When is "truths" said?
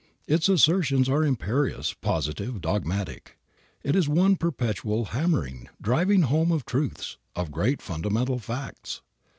6.65-7.19